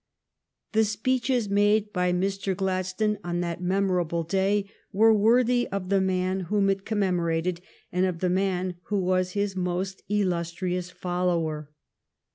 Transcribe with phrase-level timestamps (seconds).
[0.71, 2.57] The speeches made by Mr.
[2.57, 8.17] Gladstone on that memorable day were worthy of the man whom it commemorated, and of
[8.17, 11.69] the man who was his most illustrious follower.